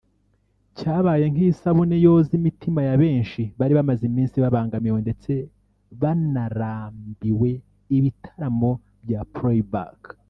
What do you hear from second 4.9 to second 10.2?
ndetse baranarambiwe ibitaramo bya playback